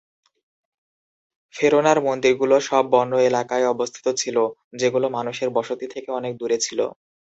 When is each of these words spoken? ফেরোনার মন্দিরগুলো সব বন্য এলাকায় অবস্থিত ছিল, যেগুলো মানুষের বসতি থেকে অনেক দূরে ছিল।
ফেরোনার 1.53 1.97
মন্দিরগুলো 2.07 2.55
সব 2.69 2.83
বন্য 2.93 3.13
এলাকায় 3.29 3.65
অবস্থিত 3.67 4.05
ছিল, 4.21 4.37
যেগুলো 4.79 5.07
মানুষের 5.17 5.49
বসতি 5.57 5.85
থেকে 5.93 6.09
অনেক 6.19 6.33
দূরে 6.37 6.57
ছিল। 6.65 6.79